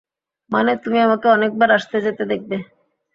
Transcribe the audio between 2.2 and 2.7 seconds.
দেখবে।